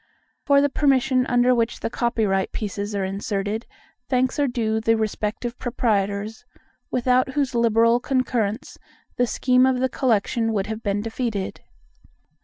[0.43, 3.67] For the permission under which the copyright pieces are inserted,
[4.09, 6.43] thanks are due to the respective proprietors,
[6.89, 8.79] without whose liberal concurrence
[9.17, 11.61] the scheme of the Collection would have been defeated.